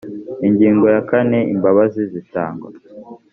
ingingo 0.47 0.85
ya 0.93 1.01
kane 1.09 1.39
imbabazi 1.53 2.01
zitangwa 2.11 2.69